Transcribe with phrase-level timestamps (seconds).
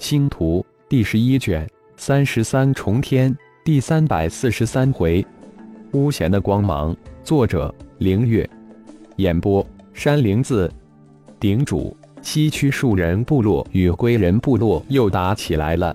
[0.00, 5.24] 星图第十一卷三十三重天第三百四十三回，
[5.92, 6.96] 巫贤的光芒。
[7.22, 8.48] 作者：凌月。
[9.16, 10.72] 演播：山灵子。
[11.38, 15.94] 顶主，西区树人部落与归人部落又打起来了。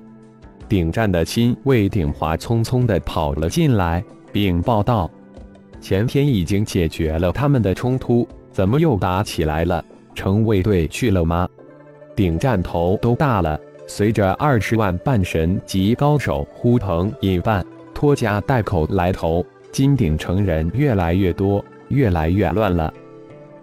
[0.69, 5.09] 顶战的亲卫顶华匆匆的跑了进来，并报道：
[5.81, 9.83] 前天已经解决了他们的冲突，怎么又打起来了？
[10.13, 11.49] 城卫队去了吗？
[12.15, 13.59] 顶战头都大了。
[13.87, 22.91] 随着二十万半神级高手呼朋引伴、拖家带口来投金鼎城人越来越多，越来越乱了。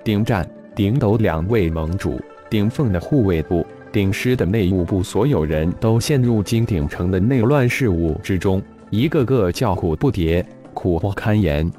[0.04, 11.70] 顶战、顶斗两位盟主，顶凤的护卫部、顶师的内务部，所有人都陷入金鼎城的内乱事务之中，一个个叫苦不迭，苦不堪言。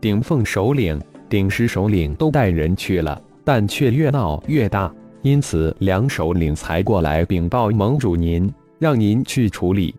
[0.00, 4.92] 顶凤首领、顶师首领都带人去了，但却越闹越大。
[5.22, 9.94] 因此，两首领才过来禀报盟主您，让您去处理。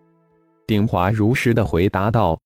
[0.66, 2.40] 鼎华如实的回答道：“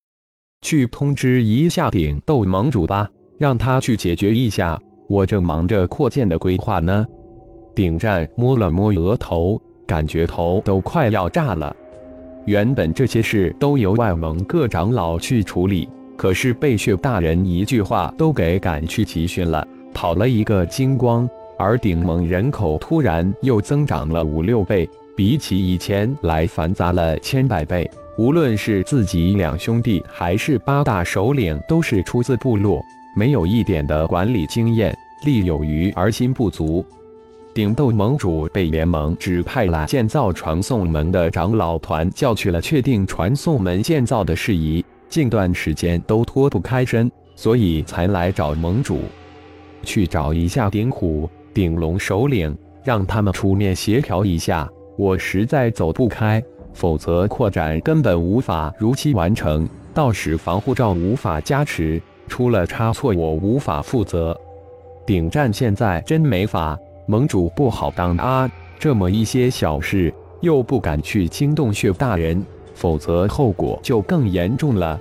[0.61, 4.77] 去通知一下鼎斗盟主吧，让他去解决一下。
[5.08, 7.05] 我正忙着扩建的规划呢。”
[7.73, 11.73] 鼎战摸了摸额头，感觉头都快要炸了。
[12.45, 21.30] 原本这些事都由外盟各长老去处理，可是被血大人一句话都给赶去集训了，跑了一个精光。
[21.58, 27.89] 而顶盟人口突然又增长了五六倍，比起以前来繁杂了千百倍。
[28.17, 32.81] 无论是自己两兄弟，还是八大首领，都是出自部落，
[33.16, 34.95] 没有一点的管理经验，
[35.26, 36.86] 力有余而心不足。
[37.53, 49.00] 顶斗盟主被联盟指派了建造传送门的长老团叫去了，确定传送门建造的事宜，近段时间都脱不开身，所以才来找盟主，
[49.83, 51.30] 去找一下顶虎。
[51.56, 52.53] 顶龙首领
[52.84, 64.38] 让他们出面协调一下，我实在走不开，否则扩展根本无法如期完成，到时防护罩无法加持，出了差错我无法负责。
[65.05, 66.77] 顶战现在真没法，
[67.08, 68.52] 盟主不好当啊！
[68.77, 74.99] 这么一些小事又不敢去惊动血大人，否则后果就更严重了。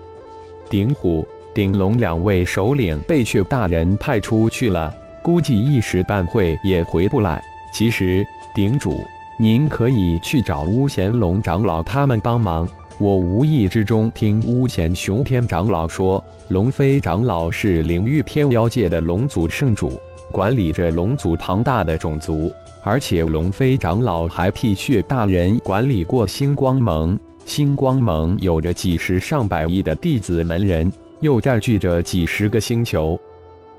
[0.71, 4.95] 顶虎、顶龙两位首领被血大人派出去了。
[5.25, 7.43] 估计一时半会也回不来。
[7.73, 8.23] 其实，
[8.55, 9.03] 顶主，
[9.39, 12.69] 您可以去找巫贤龙长老他们帮忙。
[12.99, 19.99] 我无意之中听巫贤雄天长老说，龙飞长老是领域天妖界的龙族圣主，
[20.31, 22.53] 管理着龙族庞大的种族，
[22.83, 27.19] 而且龙飞长老还替血大人管理过星光盟。
[27.47, 33.19] 星光盟有着几十上百亿的弟子门人，又占据着几十个星球。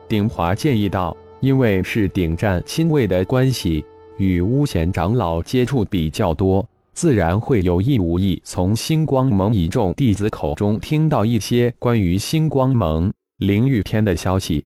[0.09, 1.15] 鼎华建议道。
[1.45, 3.85] 因为是顶战亲卫的关系，
[4.17, 14.65] 与巫贤长老接触比较多，自然会有意无意从星光盟一众弟子口中听到一些关于星光盟灵玉天的消息。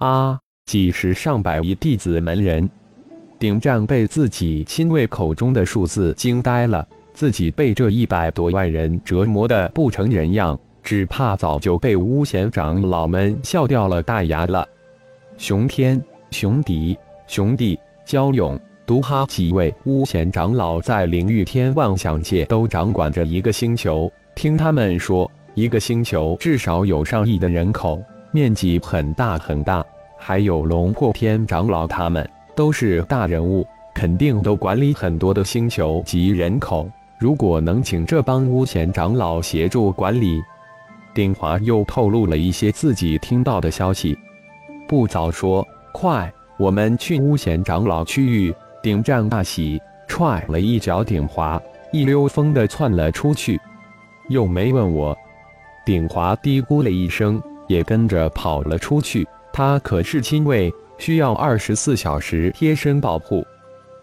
[0.00, 0.38] 啊！
[0.66, 2.68] 几十上百亿弟子门人，
[3.38, 14.68] 顶战被自己亲卫口中的数字惊呆了，自己被这一百多万人折磨的不成人样，只怕早就被巫贤长老们笑掉了大牙了。
[15.36, 24.10] 熊天、熊迪、熊弟、焦勇、毒哈几位巫贤长老在灵域天妄想界都掌管着一个星球。
[24.34, 29.84] 听他们说，一个星球至少有上亿的人口，面积很大很大。
[30.16, 36.88] 还有龙破天长老，他们都是大人物，肯定都管理很多的星球及人口。
[37.18, 40.40] 如果能请这帮巫贤长老协助管理，
[41.14, 44.16] 丁华又透露了一些自己听到的消息。
[44.88, 46.32] 不早说，快！
[46.58, 48.54] 我们去巫贤长老区域。
[48.82, 51.60] 顶战大喜，踹了一脚顶华，
[51.92, 53.60] 一溜风的窜了出去，
[54.28, 55.16] 又没问我。
[55.86, 59.26] 顶华嘀咕了一声，也跟着跑了出去。
[59.52, 63.44] 他可是亲卫，需要二十四小时贴身保护。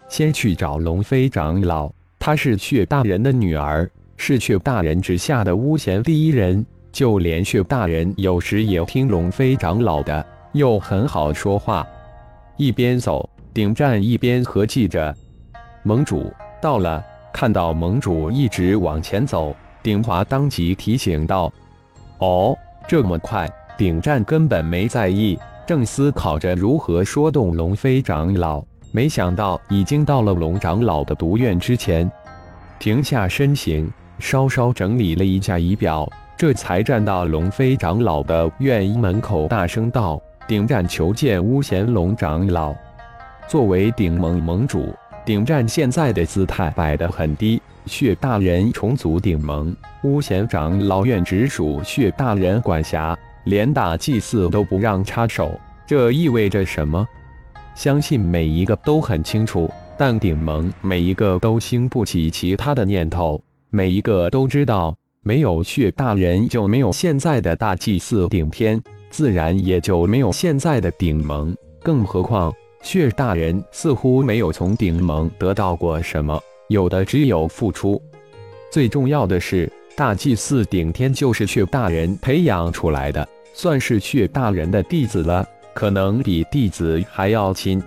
[0.07, 6.65] 先去找龙飞长老，她是血大人的女儿，是血大人之下的巫贤第一人。
[6.91, 10.25] 就连血大人有时也听龙飞长老的。
[10.53, 11.87] 又很好说话，
[12.57, 15.15] 一边走，顶战一边合计着。
[15.83, 16.31] 盟主
[16.61, 21.51] 到了，看到盟主一直往前走，顶华当即提醒道
[22.19, 22.57] ：“哦，
[22.87, 28.61] 这么快？”顶战根本没在意，正思考着如何说动龙飞长老，
[28.91, 32.11] 没想到已经到了龙长老的毒院之前，
[32.77, 36.05] 停下身形，稍稍整理了一下仪表，
[36.35, 40.21] 这才站到龙飞长老的院门口，大声道。
[40.49, 42.73] 顶战求见巫贤龙长老。
[43.47, 44.91] 作为顶盟盟主，
[45.23, 55.51] 顶战现在的姿态摆得很低，血大人重组顶盟，巫贤长老院直属血大人管辖，连大祭祀都不让插手，
[55.85, 57.07] 这意味着什么？
[57.75, 59.69] 相信每一个都很清楚，
[59.99, 72.53] 但顶盟每一个都兴不起其他的念头，每一个都知道，没有血大人就没有现在的大祭祀顶天，自然也就没有现在的顶盟，更何况。
[72.81, 78.01] 血大人似乎没有从顶盟得到过什么，有的只有付出。
[78.71, 87.83] 最重要的是，大祭司顶天就是血大人培养出来的，算是血大人的弟子了，可能比弟子还要亲。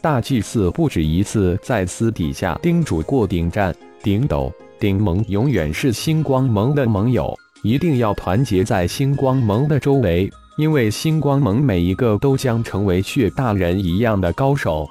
[0.00, 3.72] 大祭司不止一次在私底下叮嘱过顶战、
[4.02, 10.30] 顶斗、顶盟，永远是星光盟的盟友，一定要团结在星光盟的周围。
[10.58, 14.88] 因为星光盟每一个都将成为血大人一样的高手，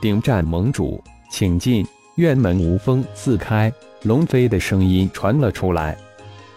[0.00, 1.86] 顶战盟主，请进。
[2.16, 3.72] 院门无风自开，
[4.02, 5.96] 龙飞的声音传了出来。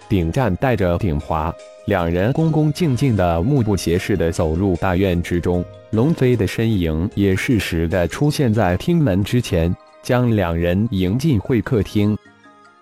[0.09, 1.53] 顶战带着顶华
[1.85, 12.17] 两人恭恭敬敬的目不斜视的走入大院之中，龙飞的身影也适时的出现在厅门之前，将两人迎进会客厅。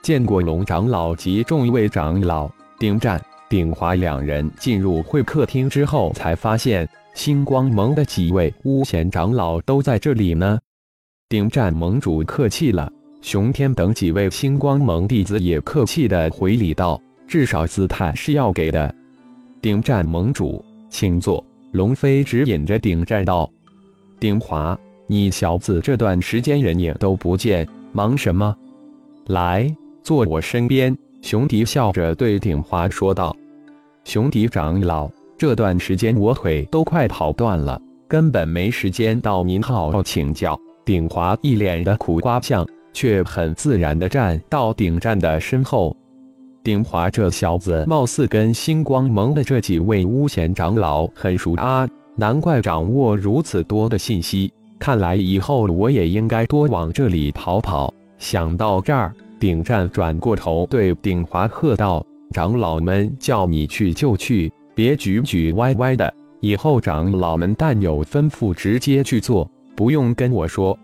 [0.02, 3.22] 见过龙长老及众位长老，顶战。
[3.50, 10.60] 鼎华两人进入会客厅之后，才发现星光盟的几位巫贤长老都在这里呢。
[11.28, 12.94] 顶战盟主客气了，
[13.24, 18.94] 熊天等几位星光盟弟子也客气的回礼道：“至少姿态是要给的。”
[19.60, 21.44] 顶战盟主，请坐。
[21.72, 23.50] 龙飞指引着顶战道
[24.20, 28.56] ：“鼎华，你小子这段时间人影都不见，忙什么？
[29.26, 29.76] 来，
[30.10, 33.36] 坐我身边。”熊迪笑着对鼎华说道
[34.06, 35.08] ：“熊迪长老，
[35.38, 45.96] 这段时间我腿都快跑断了，根本没时间到您好请教。”鼎华一脸的苦瓜相，却很自然地站到顶战的身后。
[46.64, 54.52] 鼎华这小子貌似跟星光盟的这几位巫贤长老很熟啊，难怪掌握如此多的信息。
[54.80, 57.94] 看来以后我也应该多往这里跑跑。
[58.18, 59.14] 想到这儿。
[59.40, 62.06] 顶战转过头对鼎华喝道
[62.36, 66.14] ：“长老们叫你去就去，别举举歪歪的。
[66.42, 70.78] 以后长老们但有吩咐，直接去做，不用跟我说。”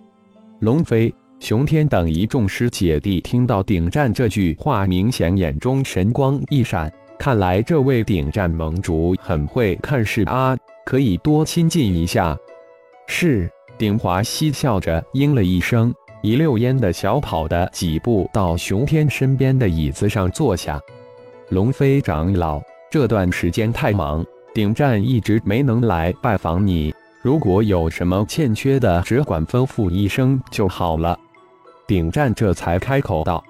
[0.60, 6.92] 龙飞、熊天等一众师姐弟听到顶战这句话，明显眼中神光一闪。
[7.20, 12.38] 看来这位顶战盟主很会看事啊，可以多亲近一下。
[13.08, 15.94] 是，鼎华嬉笑着应了一声。
[16.26, 20.82] 一溜烟的小跑的几步到熊天身边的椅子上坐下。
[21.50, 26.92] 龙飞长老这段时间太忙，顶战一直没能来拜访你。
[27.22, 31.16] 如果有什么欠缺的，只管吩咐一声就好了。
[31.86, 33.44] 顶战这才开口道：“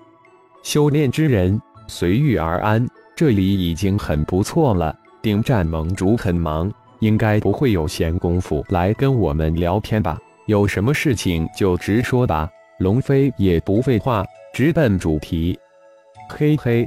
[0.61, 1.57] 修炼之人
[1.87, 2.85] 随遇而安，
[3.15, 4.93] 这里已经很不错了。
[5.21, 6.69] 顶战盟主很忙，
[6.99, 10.19] 应该不会有闲工夫来跟我们聊天吧？
[10.45, 15.57] 有什么事情就直说吧。”龙飞也不废话，直奔主题。
[16.27, 16.85] 嘿嘿，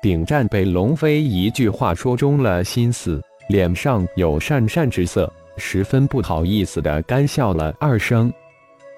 [0.00, 8.32] 顶战被龙飞一句话说中了心思，脸上有讪讪之色，十分不好意思的干笑了二声。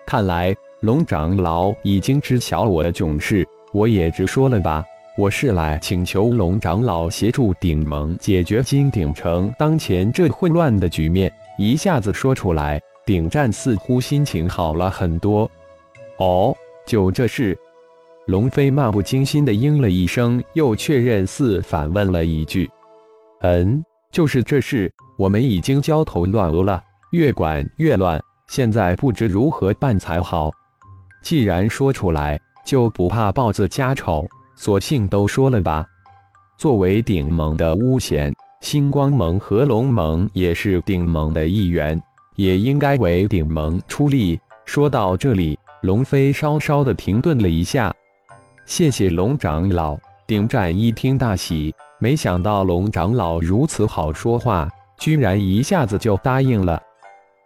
[0.06, 4.84] 看来龙长老已经知晓我的囧事，我也直说了吧。
[5.18, 11.32] 我是来请求龙长老协助顶盟解决金鼎城当前这混乱的局面。
[11.58, 15.50] 一下子说出来，顶战似乎心情好了很多。
[16.18, 16.54] 哦，
[16.86, 17.58] 就这事，
[18.26, 22.70] 龙飞漫不经心的应了一声，又确认似反问了一句
[23.40, 30.50] ：“嗯，就是这事，我们已经焦头烂额了，越管越乱，现在不知如何办才好。
[31.22, 35.84] 既然说出来，就不怕豹子家丑，索性都说了吧。
[36.58, 42.00] 作为顶盟的巫贤，星光盟和龙盟也是顶盟的一员，
[42.36, 44.38] 也应该为顶盟出力。
[44.64, 47.92] 说到这里。”龙飞稍稍的停顿了一下，
[48.64, 49.98] 谢谢龙长老。
[50.28, 56.80] 顶战一听大喜，没想到龙长老如此好说话，居然一下子就答应了。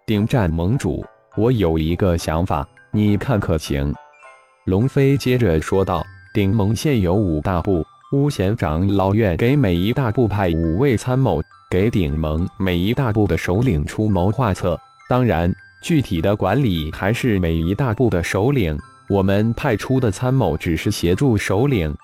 [0.04, 1.02] 顶战盟主，
[1.34, 3.94] 我有一个想法，你看可行？
[4.66, 11.40] 龙飞接着说道：“顶盟现有五大部，巫贤长老院给每一大部派五位参谋，
[11.70, 14.78] 给顶盟每一大部的首领出谋划策。
[15.08, 15.50] 当然。”
[15.86, 18.76] 具体的管理还是每一大部的首领，
[19.08, 21.96] 我们派出的参谋只是协助首领。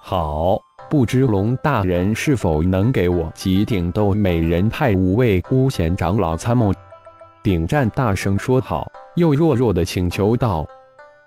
[0.00, 0.58] 好，
[0.88, 6.72] 不知龙大人是否能给我及顶斗每人派五位巫贤长老参谋？
[7.42, 10.66] 顶战大声说好，又弱弱的请求道。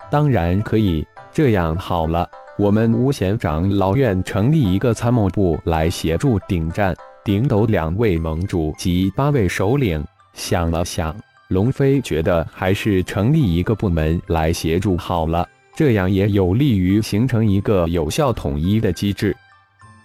[0.09, 1.05] 当然可以。
[1.31, 10.03] 这样好了，我们巫贤长老院成立一个参谋部来协助顶战、顶斗两位盟主及八位首领。
[10.33, 11.15] 想了想，
[11.53, 19.37] 龙飞觉得还是成立一个部门来协助好了，这样也有利于形成一个有效统一的机制。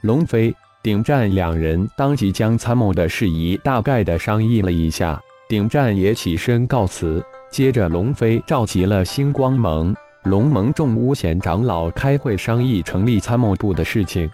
[0.02, 7.24] 龙飞、顶战两人当即将参谋的事宜大概的商议了一下，顶战也起身告辞。
[7.50, 9.96] 接着，龙飞召集了星光盟。
[10.24, 14.30] 龙盟众巫贤长老开会商议成立参谋部的事情，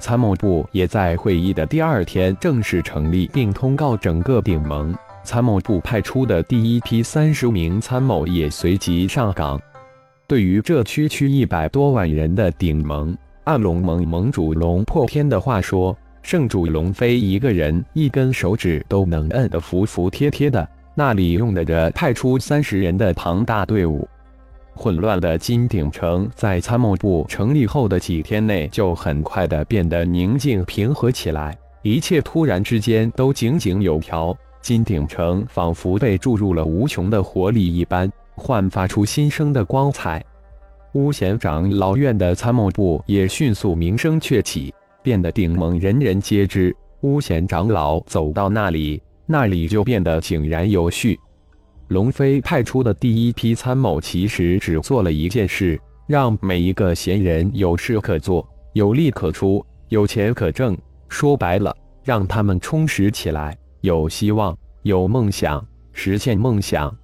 [0.00, 4.92] 参谋部也在会议的第二天正式成立，并通告整个顶盟。
[5.24, 9.60] 参谋部派出的第一批三十名参谋也随即上岗。
[10.26, 24.08] 对于这区区一百多万人的顶盟，按龙盟盟主龙破天的话说，圣主龙飞一个人一根手指都能摁得服服帖帖的，那里用得着派出三十人的庞大队伍？
[24.74, 34.34] 混乱的金鼎城在参谋部成立后的几天内，就很快的变得宁静平和起来，一切突然之间都井井有条。
[34.62, 40.24] 金鼎城仿佛被注入了无穷的活力一般，焕发出新生的光彩。
[40.92, 46.74] 巫贤长老院的参谋部也迅速名声鹊起，变得鼎盟人人皆知。
[47.00, 51.18] 巫贤长老走到那里，那里就变得井然有序。
[51.88, 60.78] 龙飞派出的第一批参谋，其实只做了一件事：让每一个闲人有事可做，有利可出，有钱可挣。
[61.08, 66.96] 说白了，让他们充实起来，有希望，有梦想，实现梦想。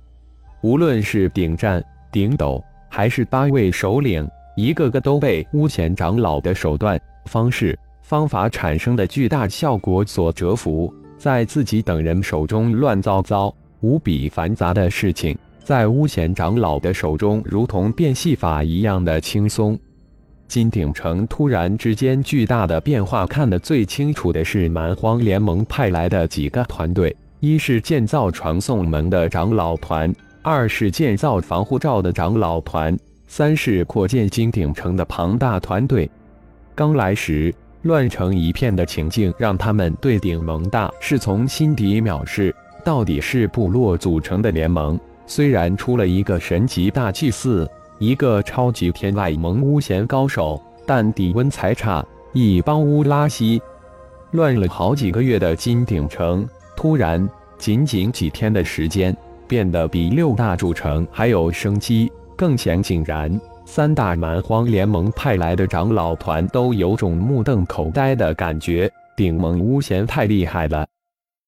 [0.62, 13.52] 无论是顶战、顶斗，还是八位首领，一个个都被巫贤长老的手段、方式、方法产生的巨大效果所折服，在自己等人手中乱糟糟。
[13.80, 19.76] 无比繁杂的事情，在巫贤长老的手中，如同变戏法一样的轻松。
[20.48, 36.10] 金鼎城突然之间巨大的变化，看得最清楚的是蛮荒联盟派来的几个团队：一是建造传送门的长老团，二是建造防护罩的长老团，三是扩建金鼎城的庞大团队。
[36.74, 42.54] 刚来时乱成一片的情境，让他们对顶盟大是从心底藐视。
[42.82, 53.60] 到底是部落组成的联盟，虽然出了一个神级大祭司，一个超级天外盟巫贤高手，但底温才差，一帮乌拉西。
[54.32, 57.28] 乱了好几个月的金鼎城，突然
[57.58, 63.40] 仅仅几天的时间，变得比六大主城还有生机，更显井然。
[63.64, 70.86] 三大蛮荒联盟派来的长老团都有种目瞪口呆的感觉，顶盟巫贤太厉害了，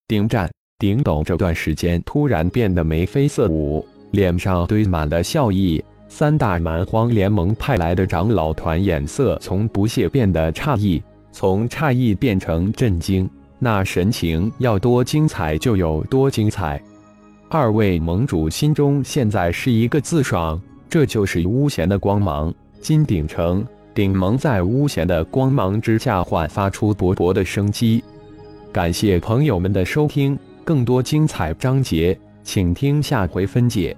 [0.09, 0.51] 顶战。
[0.79, 5.85] 顶斗这段时间突然变得眉飞色舞，脸上堆满了笑意。
[6.13, 11.01] 三大蛮荒联盟派来的长老团眼色从不屑变得诧异，
[11.31, 16.83] 从诧异变成震惊，那神情要多精彩就有多精彩。
[17.49, 22.53] 二位盟主心中现在是一个字爽，这就是巫贤的光芒。
[22.81, 23.65] 金鼎城
[23.95, 28.03] 顶盟在巫贤的光芒之下焕发出勃勃的生机。
[28.73, 30.37] 感谢朋友们的收听。
[30.65, 33.97] 更多精彩章节，请听下回分解。